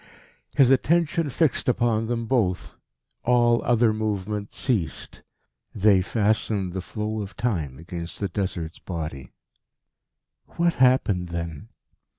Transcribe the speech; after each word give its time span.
His 0.55 0.71
attention 0.71 1.29
fixed 1.29 1.69
upon 1.69 2.07
them 2.07 2.25
both. 2.25 2.73
All 3.23 3.63
other 3.63 3.93
movement 3.93 4.51
ceased. 4.51 5.21
They 5.75 6.01
fastened 6.01 6.73
the 6.73 6.81
flow 6.81 7.21
of 7.21 7.37
Time 7.37 7.77
against 7.77 8.19
the 8.19 8.27
Desert's 8.27 8.79
body. 8.79 9.31
What 10.57 10.73
happened 10.81 11.29
then? 11.29 11.69